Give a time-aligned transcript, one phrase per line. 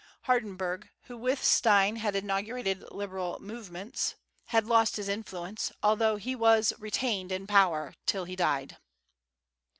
[0.23, 6.73] Hardenberg, who with Stein had inaugurated liberal movements, had lost his influence, although he was
[6.79, 8.77] retained in power until he died.